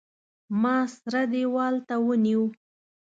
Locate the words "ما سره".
0.61-1.21